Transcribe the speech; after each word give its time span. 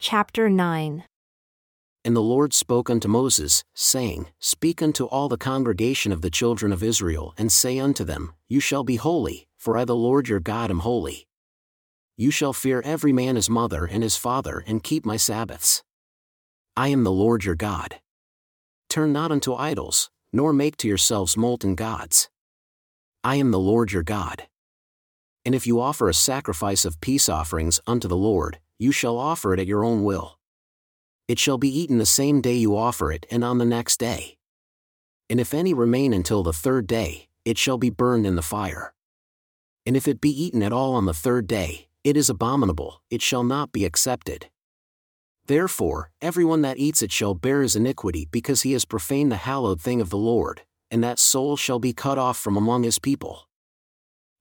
Chapter 0.00 0.48
9 0.48 1.02
And 2.04 2.14
the 2.14 2.22
Lord 2.22 2.54
spoke 2.54 2.88
unto 2.88 3.08
Moses, 3.08 3.64
saying, 3.74 4.28
Speak 4.38 4.80
unto 4.80 5.06
all 5.06 5.28
the 5.28 5.36
congregation 5.36 6.12
of 6.12 6.22
the 6.22 6.30
children 6.30 6.70
of 6.70 6.84
Israel, 6.84 7.34
and 7.36 7.50
say 7.50 7.80
unto 7.80 8.04
them, 8.04 8.32
You 8.48 8.60
shall 8.60 8.84
be 8.84 8.94
holy, 8.94 9.48
for 9.56 9.76
I 9.76 9.84
the 9.84 9.96
Lord 9.96 10.28
your 10.28 10.38
God 10.38 10.70
am 10.70 10.80
holy. 10.80 11.26
You 12.16 12.30
shall 12.30 12.52
fear 12.52 12.80
every 12.84 13.12
man 13.12 13.34
his 13.34 13.50
mother 13.50 13.86
and 13.86 14.04
his 14.04 14.16
father, 14.16 14.62
and 14.68 14.84
keep 14.84 15.04
my 15.04 15.16
Sabbaths. 15.16 15.82
I 16.76 16.88
am 16.88 17.02
the 17.02 17.10
Lord 17.10 17.44
your 17.44 17.56
God. 17.56 17.96
Turn 18.88 19.12
not 19.12 19.32
unto 19.32 19.54
idols, 19.54 20.10
nor 20.32 20.52
make 20.52 20.76
to 20.76 20.86
yourselves 20.86 21.36
molten 21.36 21.74
gods. 21.74 22.30
I 23.24 23.34
am 23.34 23.50
the 23.50 23.58
Lord 23.58 23.90
your 23.90 24.04
God. 24.04 24.46
And 25.44 25.56
if 25.56 25.66
you 25.66 25.80
offer 25.80 26.08
a 26.08 26.14
sacrifice 26.14 26.84
of 26.84 27.00
peace 27.00 27.28
offerings 27.28 27.80
unto 27.84 28.06
the 28.06 28.16
Lord, 28.16 28.60
you 28.78 28.92
shall 28.92 29.18
offer 29.18 29.52
it 29.52 29.60
at 29.60 29.66
your 29.66 29.84
own 29.84 30.04
will. 30.04 30.38
It 31.26 31.38
shall 31.38 31.58
be 31.58 31.68
eaten 31.68 31.98
the 31.98 32.06
same 32.06 32.40
day 32.40 32.54
you 32.54 32.76
offer 32.76 33.12
it 33.12 33.26
and 33.30 33.44
on 33.44 33.58
the 33.58 33.64
next 33.64 33.98
day. 33.98 34.38
And 35.28 35.38
if 35.40 35.52
any 35.52 35.74
remain 35.74 36.12
until 36.12 36.42
the 36.42 36.52
third 36.52 36.86
day, 36.86 37.28
it 37.44 37.58
shall 37.58 37.76
be 37.76 37.90
burned 37.90 38.26
in 38.26 38.36
the 38.36 38.42
fire. 38.42 38.94
And 39.84 39.96
if 39.96 40.08
it 40.08 40.20
be 40.20 40.30
eaten 40.30 40.62
at 40.62 40.72
all 40.72 40.94
on 40.94 41.06
the 41.06 41.14
third 41.14 41.46
day, 41.46 41.88
it 42.04 42.16
is 42.16 42.30
abominable, 42.30 43.02
it 43.10 43.20
shall 43.20 43.44
not 43.44 43.72
be 43.72 43.84
accepted. 43.84 44.48
Therefore, 45.46 46.10
everyone 46.20 46.62
that 46.62 46.78
eats 46.78 47.02
it 47.02 47.10
shall 47.10 47.34
bear 47.34 47.62
his 47.62 47.74
iniquity 47.74 48.28
because 48.30 48.62
he 48.62 48.72
has 48.72 48.84
profaned 48.84 49.32
the 49.32 49.36
hallowed 49.36 49.80
thing 49.80 50.00
of 50.00 50.10
the 50.10 50.18
Lord, 50.18 50.62
and 50.90 51.02
that 51.02 51.18
soul 51.18 51.56
shall 51.56 51.78
be 51.78 51.92
cut 51.92 52.18
off 52.18 52.36
from 52.36 52.56
among 52.56 52.82
his 52.82 52.98
people. 52.98 53.48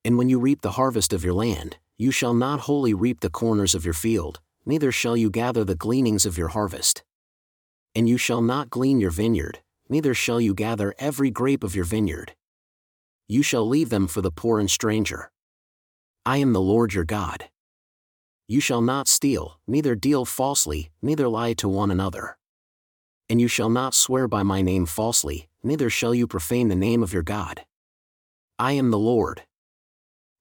And 0.06 0.17
when 0.17 0.30
you 0.30 0.40
reap 0.40 0.62
the 0.62 0.72
harvest 0.72 1.14
of 1.14 1.23
your 1.23 1.34
land, 1.34 1.78
you 1.98 2.12
shall 2.12 2.34
not 2.34 2.62
wholly 2.62 2.94
reap 2.94 3.22
the 3.22 3.30
corners 3.30 3.74
of 3.74 3.84
your 3.84 3.94
field, 3.94 4.40
neither 4.66 4.92
shall 4.92 5.18
you 5.18 5.30
gather 5.30 5.64
the 5.64 5.76
gleanings 5.76 6.26
of 6.26 6.38
your 6.38 6.50
harvest. 6.50 7.04
And 7.96 8.08
you 8.08 8.18
shall 8.18 8.42
not 8.42 8.70
glean 8.70 9.00
your 9.00 9.12
vineyard, 9.12 9.59
neither 9.90 10.14
shall 10.14 10.40
you 10.40 10.53
gather 10.53 10.94
every 11.00 11.31
grape 11.31 11.64
of 11.64 11.75
your 11.75 11.86
vineyard. 11.86 12.36
You 13.28 13.42
shall 13.42 13.68
leave 13.68 13.90
them 13.90 14.08
for 14.08 14.22
the 14.22 14.31
poor 14.31 14.59
and 14.59 14.70
stranger. 14.70 15.31
I 16.25 16.38
am 16.38 16.53
the 16.53 16.62
Lord 16.62 16.94
your 16.94 17.03
God. 17.03 17.50
You 18.48 18.62
shall 18.62 18.81
not 18.81 19.08
steal, 19.08 19.59
neither 19.68 19.95
deal 19.95 20.23
falsely, 20.23 20.92
neither 21.02 21.28
lie 21.28 21.53
to 21.53 21.68
one 21.68 21.92
another. 21.92 22.38
And 23.30 23.42
you 23.42 23.48
shall 23.48 23.70
not 23.70 23.94
swear 23.94 24.28
by 24.28 24.44
my 24.44 24.62
name 24.62 24.86
falsely, 24.86 25.50
neither 25.64 25.90
shall 25.90 26.14
you 26.14 26.28
profane 26.28 26.68
the 26.70 26.75
name 26.75 27.03
of 27.03 27.12
your 27.12 27.23
God. 27.23 27.66
I 28.59 28.73
am 28.73 28.92
the 28.92 29.00
Lord. 29.00 29.44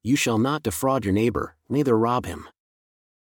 You 0.06 0.14
shall 0.14 0.38
not 0.38 0.62
defraud 0.62 1.04
your 1.04 1.12
neighbor, 1.12 1.56
neither 1.68 1.98
rob 1.98 2.26
him. 2.26 2.48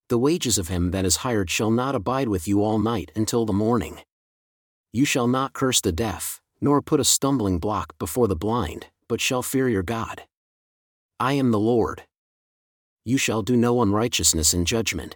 The 0.09 0.18
wages 0.18 0.58
of 0.58 0.68
him 0.68 0.92
that 0.92 1.06
is 1.06 1.23
hired 1.23 1.50
shall 1.50 1.72
not 1.72 1.95
abide 1.95 2.28
with 2.28 2.50
you 2.50 2.62
all 2.66 2.80
night 2.80 3.14
until 3.16 3.45
the 3.45 3.54
morning. 3.54 4.02
You 4.92 5.06
shall 5.06 5.26
not 5.26 5.53
curse 5.53 5.80
the 5.80 5.94
deaf, 5.94 6.42
nor 6.59 6.81
put 6.81 7.00
a 7.00 7.06
stumbling 7.06 7.59
block 7.59 7.98
before 7.98 8.28
the 8.28 8.36
blind, 8.36 8.88
but 9.08 9.22
shall 9.22 9.42
fear 9.42 9.70
your 9.70 9.84
God. 9.84 10.23
I 11.18 11.31
am 11.31 11.52
the 11.52 11.62
Lord. 11.62 12.03
You 13.06 13.18
shall 13.18 13.42
do 13.42 13.56
no 13.56 13.81
unrighteousness 13.81 14.53
in 14.53 14.66
judgment. 14.66 15.16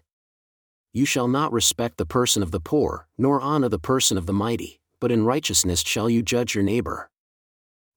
You 0.94 1.04
shall 1.04 1.28
not 1.28 1.52
respect 1.52 1.98
the 1.98 2.06
person 2.06 2.42
of 2.42 2.52
the 2.52 2.62
poor, 2.62 3.10
nor 3.18 3.42
honor 3.42 3.68
the 3.68 3.80
person 3.80 4.18
of 4.18 4.28
the 4.28 4.32
mighty, 4.32 4.80
but 5.02 5.12
in 5.12 5.26
righteousness 5.26 5.84
shall 5.86 6.10
you 6.10 6.22
judge 6.22 6.56
your 6.56 6.64
neighbor. 6.64 7.10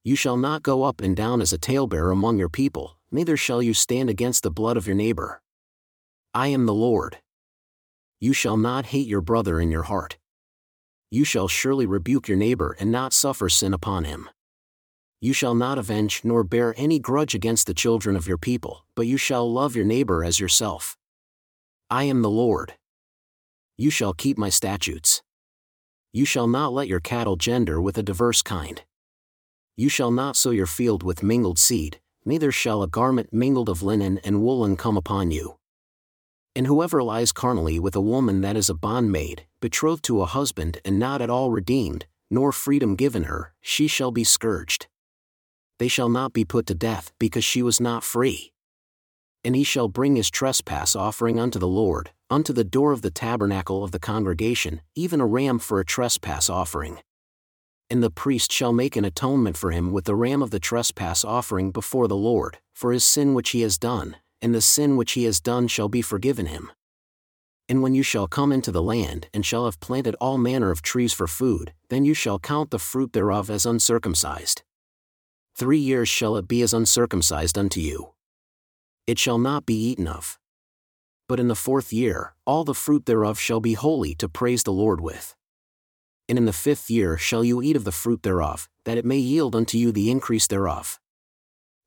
You 0.05 0.17
shall 0.17 0.37
not 0.37 0.65
go 0.65 0.83
up 0.83 1.01
and 1.01 1.17
down 1.17 1.41
as 1.41 1.53
a 1.53 1.59
talebearer 1.59 2.11
among 2.11 2.37
your 2.37 2.49
people, 2.49 2.99
neither 3.13 3.37
shall 3.37 3.63
you 3.63 3.73
stand 3.73 4.11
against 4.11 4.43
the 4.43 4.51
blood 4.51 4.77
of 4.77 4.87
your 4.87 4.97
neighbor. 4.97 5.41
I 6.35 6.49
am 6.49 6.67
the 6.67 6.75
Lord. 6.75 7.19
You 8.19 8.33
shall 8.33 8.57
not 8.57 8.87
hate 8.87 9.07
your 9.07 9.21
brother 9.21 9.61
in 9.61 9.71
your 9.71 9.85
heart. 9.85 10.19
You 11.11 11.25
shall 11.25 11.47
surely 11.47 11.87
rebuke 11.87 12.27
your 12.27 12.39
neighbor 12.39 12.77
and 12.81 12.91
not 12.91 13.13
suffer 13.13 13.49
sin 13.49 13.73
upon 13.73 14.05
him. 14.05 14.29
You 15.21 15.33
shall 15.33 15.55
not 15.55 15.79
avenge 15.79 16.23
nor 16.25 16.43
bear 16.43 16.75
any 16.77 16.99
grudge 16.99 17.37
against 17.37 17.69
the 17.69 17.75
children 17.75 18.17
of 18.17 18.27
your 18.27 18.39
people, 18.39 18.85
but 18.97 19.07
you 19.07 19.17
shall 19.17 19.51
love 19.53 19.77
your 19.77 19.85
neighbor 19.85 20.25
as 20.25 20.41
yourself. 20.41 20.97
I 21.89 22.05
am 22.05 22.23
the 22.23 22.31
Lord. 22.31 22.75
You 23.77 23.91
shall 23.91 24.15
keep 24.15 24.37
my 24.37 24.49
statutes. 24.49 25.23
You 26.13 26.25
shall 26.25 26.49
not 26.49 26.73
let 26.73 26.89
your 26.89 26.99
cattle 26.99 27.37
gender 27.37 27.81
with 27.81 27.99
a 27.99 28.03
diverse 28.03 28.43
kind. 28.43 28.83
You 29.83 29.89
shall 29.89 30.13
not 30.13 30.37
sow 30.37 30.51
your 30.51 30.69
field 30.69 31.03
with 31.03 31.25
mingled 31.25 31.59
seed, 31.59 31.99
neither 32.25 32.53
shall 32.53 32.85
a 32.85 32.87
garment 32.87 33.33
mingled 33.33 33.69
of 33.69 33.83
linen 33.83 34.19
and 34.19 34.41
woolen 34.41 34.77
come 34.77 34.97
upon 34.97 35.33
you. 35.33 35.57
And 36.55 36.69
whoever 36.69 37.03
lies 37.03 37.33
carnally 37.33 37.81
with 37.81 37.97
a 37.97 38.01
woman 38.01 38.43
that 38.43 38.57
is 38.57 38.71
a 38.71 38.75
bondmaid, 38.75 39.41
betrothed 39.61 40.05
to 40.05 40.23
a 40.23 40.27
husband 40.27 40.79
and 40.85 41.01
not 41.01 41.21
at 41.21 41.31
all 41.31 41.51
redeemed, 41.51 42.07
nor 42.31 42.53
freedom 42.53 42.95
given 42.95 43.25
her, 43.25 43.55
she 43.61 43.89
shall 43.89 44.13
be 44.13 44.23
scourged. 44.23 44.87
They 45.81 45.89
shall 45.89 46.09
not 46.09 46.33
be 46.33 46.45
put 46.45 46.67
to 46.67 46.77
death, 46.77 47.11
because 47.19 47.43
she 47.43 47.61
was 47.61 47.81
not 47.81 48.05
free. 48.05 48.53
And 49.43 49.57
he 49.57 49.65
shall 49.65 49.89
bring 49.89 50.15
his 50.15 50.31
trespass 50.31 50.95
offering 50.95 51.41
unto 51.41 51.59
the 51.59 51.67
Lord, 51.67 52.13
unto 52.31 52.53
the 52.53 52.63
door 52.63 52.93
of 52.93 53.03
the 53.03 53.11
tabernacle 53.11 53.83
of 53.83 53.91
the 53.91 53.99
congregation, 53.99 54.81
even 54.95 55.21
a 55.21 55.27
ram 55.27 55.59
for 55.59 55.81
a 55.81 55.85
trespass 55.85 56.49
offering 56.49 57.01
and 57.91 58.03
the 58.03 58.11
priest 58.11 58.53
shall 58.53 58.73
make 58.73 58.97
an 58.97 59.05
atonement 59.05 59.57
for 59.57 59.71
him 59.71 59.93
with 59.93 60.05
the 60.05 60.15
ram 60.15 60.43
of 60.43 60.51
the 60.51 60.61
trespass 60.61 61.25
offering 61.25 61.71
before 61.71 62.09
the 62.09 62.17
Lord, 62.17 62.59
for 62.73 62.93
his 62.93 63.05
sin 63.05 63.35
which 63.35 63.51
he 63.51 63.61
has 63.63 63.79
done, 63.79 64.17
and 64.41 64.55
the 64.55 64.61
sin 64.61 64.97
which 64.97 65.13
he 65.13 65.25
has 65.25 65.41
done 65.41 65.69
shall 65.69 65.89
be 65.89 66.03
forgiven 66.03 66.47
him. 66.47 66.71
And 67.69 67.83
when 67.83 67.95
you 67.95 68.03
shall 68.03 68.27
come 68.27 68.53
into 68.53 68.73
the 68.73 68.83
land 68.83 69.29
and 69.33 69.47
shall 69.47 69.65
have 69.65 69.81
planted 69.81 70.17
all 70.21 70.37
manner 70.37 70.71
of 70.71 70.83
trees 70.83 71.13
for 71.13 71.27
food, 71.27 71.73
then 71.89 72.05
you 72.05 72.13
shall 72.13 72.39
count 72.39 72.71
the 72.71 72.79
fruit 72.79 73.13
thereof 73.13 73.49
as 73.51 73.65
uncircumcised. 73.65 74.63
Three 75.55 75.79
years 75.79 76.09
shall 76.09 76.37
it 76.37 76.49
be 76.49 76.63
as 76.63 76.75
uncircumcised 76.75 77.57
unto 77.57 77.81
you. 77.81 78.13
It 79.07 79.19
shall 79.19 79.39
not 79.39 79.67
be 79.67 79.75
eaten 79.75 80.07
of. 80.07 80.39
But 81.29 81.41
in 81.41 81.49
the 81.49 81.55
fourth 81.55 81.93
year, 81.93 82.35
all 82.47 82.65
the 82.65 82.75
fruit 82.75 83.07
thereof 83.07 83.39
shall 83.39 83.61
be 83.61 83.75
holy 83.75 84.15
to 84.17 84.29
praise 84.29 84.63
the 84.65 84.73
Lord 84.73 85.01
with 85.01 85.35
and 86.33 86.39
in 86.39 86.47
the 86.47 86.53
fifth 86.55 86.89
year 86.89 87.19
shall 87.19 87.45
you 87.45 87.61
eat 87.61 87.77
of 87.77 87.85
the 87.85 87.93
fruit 87.93 88.23
thereof, 88.23 88.67
that 88.87 88.97
it 88.97 89.05
may 89.05 89.19
yield 89.19 89.55
unto 89.55 89.77
you 89.77 89.93
the 89.93 90.11
increase 90.11 90.47
thereof. 90.47 90.99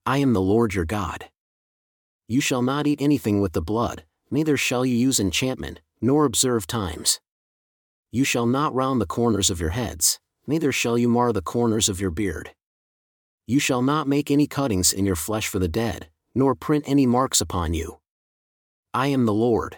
I 0.06 0.19
am 0.19 0.33
the 0.33 0.39
Lord 0.41 0.75
your 0.75 0.85
God. 0.85 1.29
You 2.28 2.41
shall 2.41 2.61
not 2.61 2.85
eat 2.85 3.01
anything 3.01 3.41
with 3.41 3.53
the 3.53 3.61
blood, 3.63 4.03
neither 4.29 4.56
shall 4.56 4.85
you 4.85 4.95
use 4.95 5.19
enchantment, 5.19 5.81
nor 6.00 6.25
observe 6.25 6.67
times. 6.67 7.19
You 8.11 8.23
shall 8.23 8.45
not 8.45 8.75
round 8.75 9.01
the 9.01 9.07
corners 9.07 9.50
of 9.50 9.59
your 9.59 9.72
heads, 9.72 10.19
neither 10.45 10.72
shall 10.72 10.95
you 10.95 11.09
mar 11.09 11.33
the 11.33 11.41
corners 11.41 11.89
of 11.89 12.00
your 12.00 12.12
beard. 12.12 12.51
You 13.47 13.57
shall 13.57 13.81
not 13.81 14.07
make 14.07 14.29
any 14.29 14.45
cuttings 14.45 14.94
in 14.94 15.07
your 15.07 15.16
flesh 15.16 15.47
for 15.47 15.57
the 15.57 15.67
dead, 15.67 16.09
nor 16.35 16.53
print 16.53 16.83
any 16.85 17.07
marks 17.07 17.41
upon 17.41 17.73
you. 17.73 17.97
I 18.94 19.07
am 19.07 19.25
the 19.25 19.33
Lord. 19.33 19.77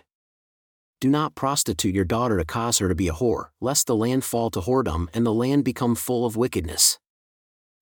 Do 0.99 1.09
not 1.09 1.35
prostitute 1.35 1.93
your 1.93 2.05
daughter 2.05 2.39
to 2.39 2.45
cause 2.45 2.79
her 2.79 2.89
to 2.89 2.95
be 2.95 3.07
a 3.07 3.13
whore, 3.13 3.49
lest 3.61 3.85
the 3.85 3.95
land 3.95 4.23
fall 4.23 4.49
to 4.49 4.61
whoredom 4.61 5.09
and 5.13 5.23
the 5.23 5.33
land 5.33 5.63
become 5.63 5.93
full 5.93 6.25
of 6.25 6.35
wickedness. 6.35 6.97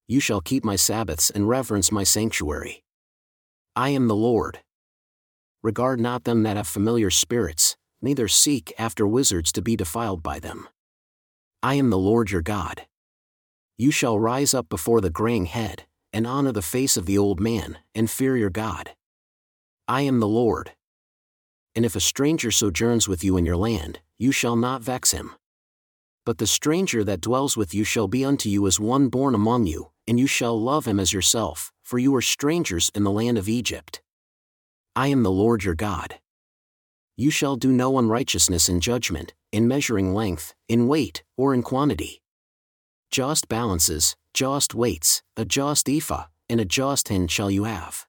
You 0.06 0.20
shall 0.20 0.42
keep 0.42 0.66
my 0.66 0.76
Sabbaths 0.76 1.30
and 1.30 1.48
reverence 1.48 1.94
my 1.94 2.03
sanctuary. 2.03 2.84
I 3.74 3.90
am 3.90 4.09
the 4.09 4.16
Lord. 4.16 4.59
Regard 5.64 6.02
not 6.02 6.26
them 6.26 6.44
that 6.44 6.58
have 6.58 6.68
familiar 6.68 7.09
spirits, 7.09 7.78
neither 8.02 8.28
seek 8.28 8.74
after 8.78 9.08
wizards 9.08 9.53
to 9.53 9.62
be 9.62 9.78
defiled 9.78 10.22
by 10.22 10.40
them. 10.40 10.68
I 11.64 11.76
am 11.76 11.92
the 11.92 11.97
Lord 11.97 12.32
your 12.32 12.42
God. 12.42 12.86
You 13.78 13.92
shall 13.92 14.20
rise 14.20 14.53
up 14.53 14.68
before 14.68 15.00
the 15.00 15.09
graying 15.09 15.46
head, 15.46 15.86
and 16.12 16.28
honor 16.28 16.52
the 16.52 16.62
face 16.62 16.97
of 16.97 17.06
the 17.06 17.18
old 17.18 17.40
man, 17.40 17.78
and 17.96 18.09
fear 18.09 18.36
your 18.36 18.50
God. 18.50 18.92
I 19.88 20.02
am 20.02 20.20
the 20.20 20.28
Lord 20.28 20.74
and 21.75 21.86
if 21.86 21.96
a 21.96 22.00
stranger 22.00 22.52
sojourns 22.52 23.08
with 23.08 23.24
you 23.24 23.38
in 23.38 23.46
your 23.46 23.58
land, 23.58 24.00
you 24.18 24.31
shall 24.31 24.56
not 24.56 24.81
vex 24.81 25.12
him. 25.12 25.32
But 26.26 26.38
the 26.38 26.47
stranger 26.47 27.03
that 27.03 27.22
dwells 27.22 27.58
with 27.58 27.73
you 27.73 27.84
shall 27.84 28.08
be 28.08 28.23
unto 28.26 28.50
you 28.50 28.66
as 28.66 28.79
one 28.79 29.09
born 29.09 29.35
among 29.35 29.67
you, 29.67 29.91
and 30.08 30.20
you 30.20 30.26
shall 30.26 30.59
love 30.59 30.85
him 30.85 31.00
as 31.00 31.14
yourself, 31.14 31.72
for 31.84 32.00
you 32.00 32.16
are 32.16 32.22
strangers 32.22 32.90
in 32.96 33.03
the 33.03 33.11
land 33.11 33.38
of 33.38 33.50
Egypt. 33.50 34.02
I 34.96 35.08
am 35.08 35.23
the 35.23 35.32
Lord 35.32 35.64
your 35.64 35.76
God. 35.76 36.20
You 37.17 37.29
shall 37.29 37.55
do 37.55 37.72
no 37.72 37.97
unrighteousness 37.97 38.70
in 38.70 38.79
judgment, 38.79 39.34
in 39.52 39.67
measuring 39.67 40.14
length, 40.14 40.53
in 40.67 40.88
weight, 40.88 41.23
or 41.38 41.53
in 41.53 41.64
quantity. 41.64 42.22
Just 43.11 43.47
balances, 43.47 44.16
just 44.34 44.73
weights, 44.73 45.22
a 45.38 45.46
just 45.46 45.88
ephah, 45.88 46.26
and 46.50 46.59
a 46.59 46.66
just 46.66 47.09
hin 47.09 47.28
shall 47.28 47.52
you 47.52 47.66
have. 47.66 48.08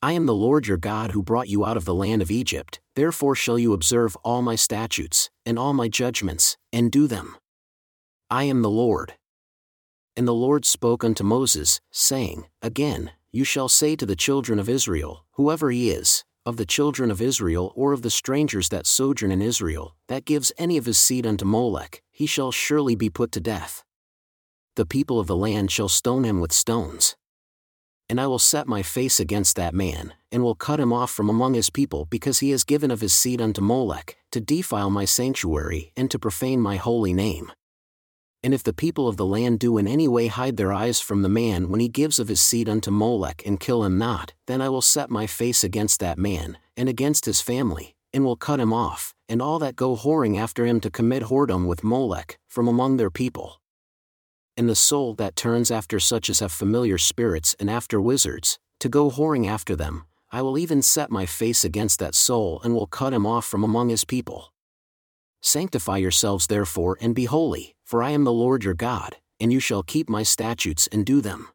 I 0.00 0.12
am 0.12 0.26
the 0.26 0.34
Lord 0.34 0.68
your 0.68 0.76
God 0.76 1.10
who 1.10 1.24
brought 1.24 1.48
you 1.48 1.66
out 1.66 1.76
of 1.76 1.84
the 1.84 1.94
land 1.94 2.22
of 2.22 2.30
Egypt, 2.30 2.80
therefore 2.94 3.34
shall 3.34 3.58
you 3.58 3.72
observe 3.72 4.16
all 4.22 4.42
my 4.42 4.54
statutes, 4.54 5.28
and 5.44 5.58
all 5.58 5.72
my 5.72 5.88
judgments, 5.88 6.56
and 6.72 6.92
do 6.92 7.08
them. 7.08 7.36
I 8.30 8.44
am 8.44 8.62
the 8.62 8.70
Lord. 8.70 9.14
And 10.16 10.28
the 10.28 10.34
Lord 10.34 10.64
spoke 10.64 11.02
unto 11.02 11.24
Moses, 11.24 11.80
saying, 11.90 12.46
Again, 12.62 13.10
you 13.32 13.42
shall 13.42 13.68
say 13.68 13.96
to 13.96 14.06
the 14.06 14.14
children 14.14 14.60
of 14.60 14.68
Israel, 14.68 15.24
whoever 15.32 15.70
he 15.72 15.90
is, 15.90 16.24
of 16.46 16.58
the 16.58 16.66
children 16.66 17.10
of 17.10 17.20
Israel 17.20 17.72
or 17.74 17.92
of 17.92 18.02
the 18.02 18.10
strangers 18.10 18.68
that 18.68 18.86
sojourn 18.86 19.32
in 19.32 19.42
Israel, 19.42 19.96
that 20.06 20.24
gives 20.24 20.52
any 20.56 20.76
of 20.76 20.86
his 20.86 20.96
seed 20.98 21.26
unto 21.26 21.44
Molech, 21.44 22.02
he 22.12 22.24
shall 22.26 22.52
surely 22.52 22.94
be 22.94 23.10
put 23.10 23.32
to 23.32 23.40
death. 23.40 23.82
The 24.76 24.86
people 24.86 25.18
of 25.18 25.26
the 25.26 25.36
land 25.36 25.72
shall 25.72 25.88
stone 25.88 26.22
him 26.22 26.40
with 26.40 26.52
stones. 26.52 27.16
And 28.08 28.20
I 28.20 28.26
will 28.26 28.38
set 28.38 28.66
my 28.66 28.82
face 28.82 29.20
against 29.20 29.56
that 29.56 29.74
man, 29.74 30.14
and 30.32 30.42
will 30.42 30.54
cut 30.54 30.80
him 30.80 30.92
off 30.92 31.10
from 31.10 31.28
among 31.28 31.54
his 31.54 31.70
people 31.70 32.06
because 32.06 32.38
he 32.38 32.50
has 32.50 32.64
given 32.64 32.90
of 32.90 33.00
his 33.00 33.12
seed 33.12 33.40
unto 33.40 33.60
Molech, 33.60 34.16
to 34.32 34.40
defile 34.40 34.90
my 34.90 35.04
sanctuary 35.04 35.92
and 35.96 36.10
to 36.10 36.18
profane 36.18 36.60
my 36.60 36.76
holy 36.76 37.12
name. 37.12 37.52
And 38.42 38.54
if 38.54 38.62
the 38.62 38.72
people 38.72 39.08
of 39.08 39.16
the 39.16 39.26
land 39.26 39.58
do 39.58 39.78
in 39.78 39.88
any 39.88 40.06
way 40.06 40.28
hide 40.28 40.56
their 40.56 40.72
eyes 40.72 41.00
from 41.00 41.22
the 41.22 41.28
man 41.28 41.70
when 41.70 41.80
he 41.80 41.88
gives 41.88 42.18
of 42.18 42.28
his 42.28 42.40
seed 42.40 42.68
unto 42.68 42.90
Molech 42.90 43.42
and 43.44 43.58
kill 43.58 43.84
him 43.84 43.98
not, 43.98 44.32
then 44.46 44.62
I 44.62 44.68
will 44.68 44.80
set 44.80 45.10
my 45.10 45.26
face 45.26 45.64
against 45.64 45.98
that 46.00 46.18
man, 46.18 46.56
and 46.76 46.88
against 46.88 47.24
his 47.24 47.40
family, 47.40 47.96
and 48.12 48.24
will 48.24 48.36
cut 48.36 48.60
him 48.60 48.72
off, 48.72 49.12
and 49.28 49.42
all 49.42 49.58
that 49.58 49.76
go 49.76 49.96
whoring 49.96 50.38
after 50.38 50.64
him 50.64 50.80
to 50.80 50.90
commit 50.90 51.24
whoredom 51.24 51.66
with 51.66 51.82
Molech, 51.82 52.38
from 52.48 52.68
among 52.68 52.96
their 52.96 53.10
people. 53.10 53.60
And 54.58 54.68
the 54.68 54.74
soul 54.74 55.14
that 55.14 55.36
turns 55.36 55.70
after 55.70 56.00
such 56.00 56.28
as 56.28 56.40
have 56.40 56.50
familiar 56.50 56.98
spirits 56.98 57.54
and 57.60 57.70
after 57.70 58.00
wizards, 58.00 58.58
to 58.80 58.88
go 58.88 59.08
whoring 59.08 59.46
after 59.46 59.76
them, 59.76 60.04
I 60.32 60.42
will 60.42 60.58
even 60.58 60.82
set 60.82 61.12
my 61.12 61.26
face 61.26 61.64
against 61.64 62.00
that 62.00 62.16
soul 62.16 62.60
and 62.64 62.74
will 62.74 62.88
cut 62.88 63.12
him 63.12 63.24
off 63.24 63.44
from 63.46 63.62
among 63.62 63.88
his 63.88 64.04
people. 64.04 64.52
Sanctify 65.40 65.98
yourselves 65.98 66.48
therefore 66.48 66.98
and 67.00 67.14
be 67.14 67.26
holy, 67.26 67.76
for 67.84 68.02
I 68.02 68.10
am 68.10 68.24
the 68.24 68.32
Lord 68.32 68.64
your 68.64 68.74
God, 68.74 69.18
and 69.38 69.52
you 69.52 69.60
shall 69.60 69.84
keep 69.84 70.08
my 70.08 70.24
statutes 70.24 70.88
and 70.88 71.06
do 71.06 71.20
them. 71.20 71.50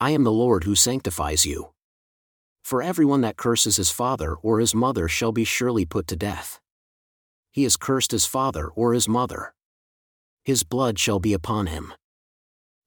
I 0.00 0.10
am 0.10 0.22
the 0.22 0.30
Lord 0.30 0.62
who 0.62 0.76
sanctifies 0.76 1.44
you. 1.44 1.72
For 2.62 2.80
everyone 2.80 3.22
that 3.22 3.36
curses 3.36 3.76
his 3.76 3.90
father 3.90 4.36
or 4.36 4.60
his 4.60 4.72
mother 4.72 5.08
shall 5.08 5.32
be 5.32 5.42
surely 5.42 5.84
put 5.84 6.06
to 6.06 6.16
death. 6.16 6.60
He 7.50 7.64
has 7.64 7.76
cursed 7.76 8.12
his 8.12 8.24
father 8.24 8.68
or 8.68 8.94
his 8.94 9.08
mother. 9.08 9.52
His 10.44 10.62
blood 10.62 11.00
shall 11.00 11.18
be 11.18 11.32
upon 11.32 11.66
him. 11.66 11.92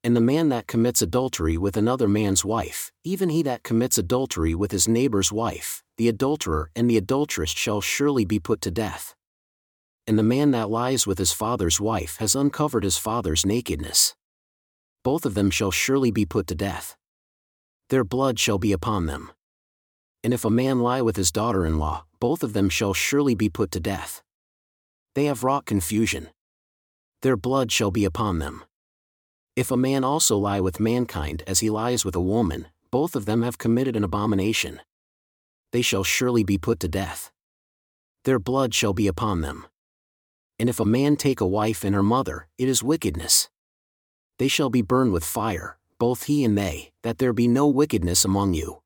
And 0.07 0.15
the 0.15 0.21
man 0.21 0.47
that 0.49 0.67
commits 0.67 1.03
adultery 1.03 1.57
with 1.57 1.75
another 1.75 2.07
man's 2.07 2.45
wife, 2.45 2.91
even 3.03 3.27
he 3.27 3.43
that 3.43 3.63
commits 3.63 3.97
adultery 3.99 4.55
with 4.55 4.71
his 4.71 4.87
neighbor's 4.87 5.31
wife, 5.31 5.83
the 5.97 6.07
adulterer 6.07 6.71
and 6.75 6.89
the 6.89 6.97
adulteress 6.97 7.51
shall 7.51 7.81
surely 7.81 8.23
be 8.23 8.39
put 8.39 8.61
to 8.61 8.71
death 8.71 9.17
and 10.07 10.17
the 10.17 10.23
man 10.23 10.51
that 10.51 10.69
lies 10.69 11.05
with 11.05 11.17
his 11.17 11.33
father's 11.33 11.81
wife 11.81 12.17
has 12.17 12.33
uncovered 12.33 12.85
his 12.85 12.97
father's 12.97 13.45
nakedness. 13.45 14.15
Both 15.03 15.25
of 15.25 15.33
them 15.33 15.51
shall 15.51 15.69
surely 15.69 16.11
be 16.11 16.25
put 16.25 16.47
to 16.47 16.55
death. 16.55 16.95
Their 17.89 18.05
blood 18.05 18.39
shall 18.39 18.57
be 18.57 18.71
upon 18.71 19.05
them. 19.05 19.31
And 20.23 20.33
if 20.33 20.45
a 20.45 20.49
man 20.49 20.79
lie 20.79 21.01
with 21.01 21.17
his 21.17 21.31
daughter 21.31 21.65
in 21.65 21.77
law, 21.77 22.05
both 22.19 22.41
of 22.41 22.53
them 22.53 22.69
shall 22.69 22.93
surely 22.93 23.35
be 23.35 23.49
put 23.49 23.69
to 23.71 23.79
death. 23.81 24.23
They 25.13 25.25
have 25.25 25.43
wrought 25.43 25.65
confusion. 25.65 26.29
Their 27.21 27.37
blood 27.37 27.71
shall 27.71 27.91
be 27.91 28.05
upon 28.05 28.39
them. 28.39 28.63
If 29.57 29.71
a 29.71 29.75
man 29.75 30.05
also 30.05 30.37
lie 30.37 30.61
with 30.61 30.79
mankind 30.79 31.43
as 31.45 31.59
he 31.59 31.69
lies 31.69 32.05
with 32.05 32.15
a 32.15 32.21
woman, 32.21 32.67
both 32.91 33.13
of 33.13 33.25
them 33.25 33.41
have 33.41 33.57
committed 33.57 33.97
an 33.97 34.05
abomination. 34.05 34.79
They 35.73 35.81
shall 35.81 36.05
surely 36.05 36.45
be 36.45 36.57
put 36.57 36.79
to 36.79 36.87
death. 36.87 37.31
Their 38.23 38.39
blood 38.39 38.73
shall 38.73 38.93
be 38.93 39.07
upon 39.07 39.41
them 39.41 39.67
and 40.59 40.69
if 40.69 40.79
a 40.79 40.85
man 40.85 41.15
take 41.15 41.39
a 41.39 41.47
wife 41.47 41.83
and 41.83 41.93
her 41.93 42.03
mother, 42.03 42.47
it 42.57 42.67
is 42.67 42.83
wickedness. 42.83 43.49
They 44.39 44.47
shall 44.47 44.69
be 44.69 44.81
burned 44.81 45.13
with 45.13 45.23
fire, 45.23 45.77
both 45.99 46.23
he 46.23 46.43
and 46.43 46.57
they, 46.57 46.91
that 47.03 47.19
there 47.19 47.33
be 47.33 47.47
no 47.47 47.67
wickedness 47.67 48.25
among 48.25 48.53
you. 48.53 48.81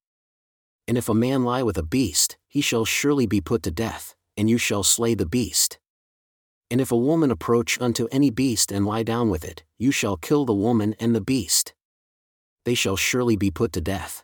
And 0.87 0.97
if 0.97 1.07
a 1.07 1.13
man 1.13 1.43
lie 1.43 1.63
with 1.63 1.77
a 1.77 1.83
beast, 1.83 2.37
he 2.47 2.61
shall 2.61 2.85
surely 2.85 3.25
be 3.25 3.41
put 3.41 3.63
to 3.63 3.71
death, 3.71 4.15
and 4.35 4.49
you 4.49 4.57
shall 4.57 4.83
slay 4.83 5.13
the 5.13 5.25
beast. 5.25 5.79
And 6.71 6.79
if 6.79 6.89
a 6.89 6.97
woman 6.97 7.31
approach 7.31 7.79
unto 7.81 8.07
any 8.13 8.29
beast 8.29 8.71
and 8.71 8.85
lie 8.85 9.03
down 9.03 9.29
with 9.29 9.43
it, 9.43 9.63
you 9.77 9.91
shall 9.91 10.15
kill 10.15 10.45
the 10.45 10.53
woman 10.53 10.95
and 11.01 11.13
the 11.13 11.19
beast. 11.19 11.73
They 12.63 12.75
shall 12.75 12.95
surely 12.95 13.35
be 13.35 13.51
put 13.51 13.73
to 13.73 13.81
death. 13.81 14.23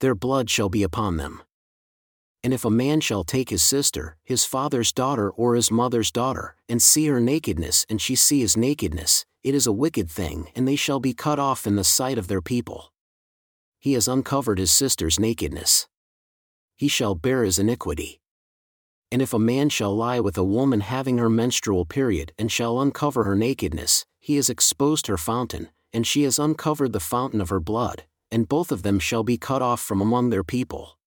Their 0.00 0.16
blood 0.16 0.50
shall 0.50 0.68
be 0.68 0.82
upon 0.82 1.16
them. 1.16 1.42
And 2.42 2.52
if 2.52 2.64
a 2.64 2.70
man 2.70 3.00
shall 3.00 3.22
take 3.22 3.50
his 3.50 3.62
sister, 3.62 4.16
his 4.24 4.44
father's 4.44 4.92
daughter 4.92 5.30
or 5.30 5.54
his 5.54 5.70
mother's 5.70 6.10
daughter, 6.10 6.56
and 6.68 6.82
see 6.82 7.06
her 7.06 7.20
nakedness 7.20 7.86
and 7.88 8.02
she 8.02 8.16
see 8.16 8.40
his 8.40 8.56
nakedness, 8.56 9.24
it 9.44 9.54
is 9.54 9.68
a 9.68 9.72
wicked 9.72 10.10
thing 10.10 10.48
and 10.56 10.66
they 10.66 10.76
shall 10.76 10.98
be 10.98 11.14
cut 11.14 11.38
off 11.38 11.68
in 11.68 11.76
the 11.76 11.84
sight 11.84 12.18
of 12.18 12.26
their 12.26 12.42
people. 12.42 12.92
He 13.78 13.92
has 13.92 14.08
uncovered 14.08 14.58
his 14.58 14.72
sister's 14.72 15.20
nakedness. 15.20 15.86
He 16.74 16.88
shall 16.88 17.14
bear 17.14 17.44
his 17.44 17.60
iniquity. 17.60 18.20
And 19.14 19.22
if 19.22 19.32
a 19.32 19.38
man 19.38 19.68
shall 19.68 19.94
lie 19.94 20.18
with 20.18 20.36
a 20.36 20.42
woman 20.42 20.80
having 20.80 21.18
her 21.18 21.30
menstrual 21.30 21.84
period 21.84 22.32
and 22.36 22.50
shall 22.50 22.80
uncover 22.80 23.22
her 23.22 23.36
nakedness, 23.36 24.04
he 24.18 24.34
has 24.34 24.50
exposed 24.50 25.06
her 25.06 25.16
fountain, 25.16 25.68
and 25.92 26.04
she 26.04 26.24
has 26.24 26.36
uncovered 26.36 26.92
the 26.92 26.98
fountain 26.98 27.40
of 27.40 27.48
her 27.48 27.60
blood, 27.60 28.06
and 28.32 28.48
both 28.48 28.72
of 28.72 28.82
them 28.82 28.98
shall 28.98 29.22
be 29.22 29.38
cut 29.38 29.62
off 29.62 29.80
from 29.80 30.00
among 30.00 30.30
their 30.30 30.42
people. 30.42 30.98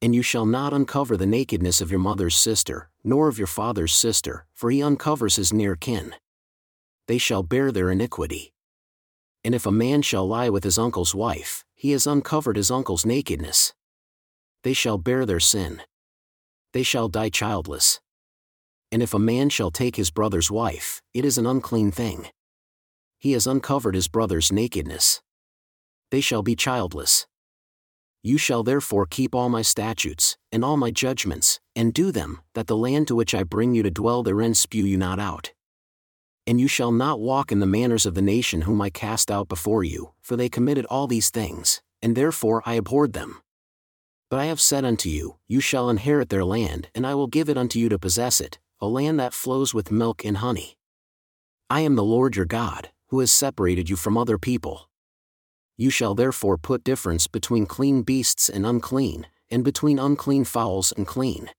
And 0.00 0.14
you 0.14 0.22
shall 0.22 0.46
not 0.46 0.72
uncover 0.72 1.18
the 1.18 1.26
nakedness 1.26 1.82
of 1.82 1.90
your 1.90 2.00
mother's 2.00 2.34
sister, 2.34 2.88
nor 3.04 3.28
of 3.28 3.36
your 3.36 3.46
father's 3.46 3.94
sister, 3.94 4.46
for 4.54 4.70
he 4.70 4.82
uncovers 4.82 5.36
his 5.36 5.52
near 5.52 5.76
kin. 5.76 6.14
They 7.08 7.18
shall 7.18 7.42
bear 7.42 7.70
their 7.70 7.90
iniquity. 7.90 8.54
And 9.44 9.54
if 9.54 9.66
a 9.66 9.70
man 9.70 10.00
shall 10.00 10.26
lie 10.26 10.48
with 10.48 10.64
his 10.64 10.78
uncle's 10.78 11.14
wife, 11.14 11.66
he 11.74 11.90
has 11.90 12.06
uncovered 12.06 12.56
his 12.56 12.70
uncle's 12.70 13.04
nakedness. 13.04 13.74
They 14.62 14.72
shall 14.72 14.96
bear 14.96 15.26
their 15.26 15.40
sin. 15.40 15.82
They 16.72 16.82
shall 16.82 17.08
die 17.08 17.30
childless. 17.30 18.00
And 18.90 19.02
if 19.02 19.14
a 19.14 19.18
man 19.18 19.48
shall 19.48 19.70
take 19.70 19.96
his 19.96 20.10
brother's 20.10 20.50
wife, 20.50 21.02
it 21.12 21.24
is 21.24 21.38
an 21.38 21.46
unclean 21.46 21.90
thing. 21.90 22.28
He 23.18 23.32
has 23.32 23.46
uncovered 23.46 23.94
his 23.94 24.08
brother's 24.08 24.52
nakedness. 24.52 25.20
They 26.10 26.20
shall 26.20 26.42
be 26.42 26.56
childless. 26.56 27.26
You 28.22 28.38
shall 28.38 28.62
therefore 28.62 29.06
keep 29.06 29.34
all 29.34 29.48
my 29.48 29.62
statutes, 29.62 30.36
and 30.50 30.64
all 30.64 30.76
my 30.76 30.90
judgments, 30.90 31.60
and 31.76 31.94
do 31.94 32.10
them, 32.10 32.40
that 32.54 32.66
the 32.66 32.76
land 32.76 33.08
to 33.08 33.14
which 33.14 33.34
I 33.34 33.42
bring 33.42 33.74
you 33.74 33.82
to 33.82 33.90
dwell 33.90 34.22
therein 34.22 34.54
spew 34.54 34.84
you 34.84 34.96
not 34.96 35.18
out. 35.18 35.52
And 36.46 36.60
you 36.60 36.66
shall 36.66 36.92
not 36.92 37.20
walk 37.20 37.52
in 37.52 37.60
the 37.60 37.66
manners 37.66 38.06
of 38.06 38.14
the 38.14 38.22
nation 38.22 38.62
whom 38.62 38.80
I 38.80 38.90
cast 38.90 39.30
out 39.30 39.48
before 39.48 39.84
you, 39.84 40.12
for 40.20 40.36
they 40.36 40.48
committed 40.48 40.86
all 40.86 41.06
these 41.06 41.30
things, 41.30 41.82
and 42.02 42.16
therefore 42.16 42.62
I 42.64 42.74
abhorred 42.74 43.12
them. 43.12 43.42
But 44.30 44.40
I 44.40 44.46
have 44.46 44.60
said 44.60 44.84
unto 44.84 45.08
you, 45.08 45.36
You 45.46 45.60
shall 45.60 45.88
inherit 45.90 46.28
their 46.28 46.44
land, 46.44 46.88
and 46.94 47.06
I 47.06 47.14
will 47.14 47.26
give 47.26 47.48
it 47.48 47.56
unto 47.56 47.78
you 47.78 47.88
to 47.88 47.98
possess 47.98 48.40
it, 48.40 48.58
a 48.80 48.86
land 48.86 49.18
that 49.20 49.34
flows 49.34 49.72
with 49.72 49.90
milk 49.90 50.24
and 50.24 50.38
honey. 50.38 50.76
I 51.70 51.80
am 51.80 51.96
the 51.96 52.04
Lord 52.04 52.36
your 52.36 52.46
God, 52.46 52.90
who 53.08 53.20
has 53.20 53.30
separated 53.30 53.88
you 53.88 53.96
from 53.96 54.18
other 54.18 54.38
people 54.38 54.88
you 55.80 55.90
shall 55.90 56.16
therefore 56.16 56.58
put 56.58 56.82
difference 56.82 57.28
between 57.28 57.64
clean 57.64 58.02
beasts 58.02 58.48
and 58.48 58.66
unclean, 58.66 59.28
and 59.48 59.62
between 59.62 60.00
unclean 60.00 60.44
fowls 60.44 60.92
and 60.96 61.06
clean. 61.06 61.50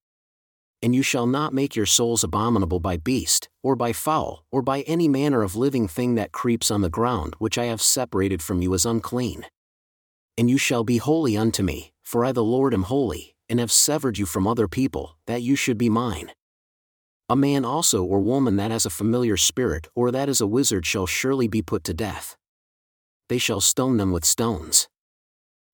And 0.84 0.94
you 0.94 1.02
shall 1.02 1.26
not 1.26 1.54
make 1.54 1.76
your 1.76 1.86
souls 1.86 2.24
abominable 2.24 2.82
by 2.82 2.98
beast, 2.98 3.48
or 3.64 3.78
by 3.78 3.94
fowl, 3.94 4.44
or 4.52 4.62
by 4.62 4.82
any 4.82 5.08
manner 5.08 5.42
of 5.42 5.56
living 5.56 5.88
thing 5.88 6.16
that 6.16 6.34
creeps 6.34 6.70
on 6.70 6.82
the 6.82 6.90
ground 6.90 7.36
which 7.40 7.58
I 7.58 7.66
have 7.66 7.82
separated 7.82 8.42
from 8.42 8.62
you 8.62 8.74
as 8.74 8.86
unclean. 8.86 9.46
And 10.38 10.50
you 10.50 10.58
shall 10.58 10.84
be 10.84 10.98
holy 10.98 11.38
unto 11.38 11.64
me, 11.64 11.94
for 12.10 12.26
I 12.26 12.32
the 12.32 12.44
Lord 12.44 12.74
am 12.74 12.84
holy, 12.84 13.36
and 13.48 13.60
have 13.60 13.72
severed 13.72 14.18
you 14.18 14.26
from 14.26 14.48
other 14.48 14.68
people, 14.68 15.18
that 15.28 15.44
you 15.44 15.56
should 15.56 15.78
be 15.78 15.90
mine. 15.90 16.32
A 17.30 17.36
man 17.36 17.64
also 17.64 18.04
or 18.04 18.20
woman 18.20 18.56
that 18.56 18.72
has 18.72 18.86
a 18.86 18.98
familiar 19.02 19.38
spirit 19.38 19.88
or 19.94 20.12
that 20.12 20.30
is 20.30 20.42
a 20.42 20.48
wizard 20.48 20.86
shall 20.86 21.06
surely 21.06 21.48
be 21.48 21.62
put 21.62 21.84
to 21.84 21.94
death 21.94 22.36
they 23.30 23.38
shall 23.38 23.62
stone 23.62 23.98
them 23.98 24.12
with 24.12 24.26
stones. 24.26 24.90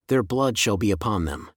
Their 0.09 0.21
blood 0.21 0.57
shall 0.57 0.77
be 0.77 0.91
upon 0.91 1.25
them. 1.25 1.49